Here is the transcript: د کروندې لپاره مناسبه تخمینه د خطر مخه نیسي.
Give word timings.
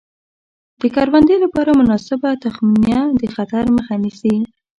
د 0.81 0.83
کروندې 0.95 1.35
لپاره 1.43 1.71
مناسبه 1.81 2.29
تخمینه 2.43 2.99
د 3.19 3.23
خطر 3.35 3.63
مخه 3.75 3.93
نیسي. 4.03 4.35